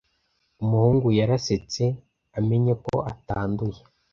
Umuhungu 0.63 1.07
yarasetse 1.19 1.83
amenye 2.39 2.73
ko 2.85 2.95
atanduye. 3.11 3.79